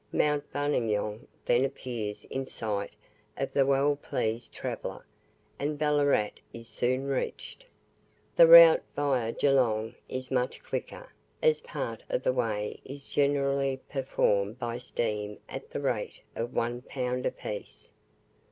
Mount 0.11 0.51
Buninyong 0.51 1.27
then 1.45 1.63
appears 1.63 2.23
in 2.31 2.43
sight 2.43 2.95
of 3.37 3.53
the 3.53 3.67
well 3.67 3.95
pleased 3.95 4.51
traveller, 4.51 5.05
and 5.59 5.77
Ballarat 5.77 6.31
is 6.51 6.67
soon 6.67 7.05
reached. 7.05 7.65
The 8.35 8.47
route 8.47 8.81
VIA 8.95 9.31
Geelong 9.31 9.93
is 10.09 10.31
much 10.31 10.63
quicker, 10.63 11.11
as 11.43 11.61
part 11.61 12.01
of 12.09 12.23
the 12.23 12.33
way 12.33 12.79
is 12.83 13.09
generally 13.09 13.79
performed 13.91 14.57
by 14.57 14.79
steam 14.79 15.37
at 15.47 15.69
the 15.69 15.79
rate 15.79 16.21
of 16.35 16.55
one 16.55 16.81
pound 16.81 17.27
a 17.27 17.31
piece. 17.31 17.91